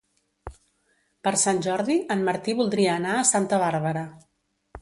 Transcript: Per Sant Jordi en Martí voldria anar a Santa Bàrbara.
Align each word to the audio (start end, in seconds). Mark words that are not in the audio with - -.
Per 1.27 1.33
Sant 1.41 1.61
Jordi 1.67 1.97
en 2.17 2.25
Martí 2.31 2.57
voldria 2.63 2.97
anar 3.03 3.15
a 3.19 3.29
Santa 3.35 3.61
Bàrbara. 3.67 4.07